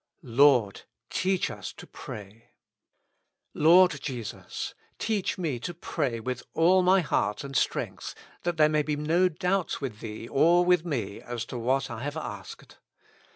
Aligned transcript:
"Lord, 0.23 0.81
teach 1.11 1.51
us 1.51 1.71
to 1.73 1.85
pray." 1.85 2.49
Lord 3.53 4.01
Jesus! 4.01 4.73
teach 4.97 5.37
me 5.37 5.59
to 5.59 5.75
pray 5.75 6.19
with 6.19 6.41
all 6.55 6.81
my 6.81 7.01
heart 7.01 7.43
and 7.43 7.55
strength, 7.55 8.15
that 8.41 8.57
there 8.57 8.67
may 8.67 8.81
be 8.81 8.95
no 8.95 9.29
doubt 9.29 9.79
with 9.79 9.99
Thee 9.99 10.27
or 10.27 10.65
with 10.65 10.83
me 10.83 11.21
as 11.21 11.45
to 11.45 11.59
what 11.59 11.91
I 11.91 12.01
have 12.01 12.17
asked. 12.17 12.79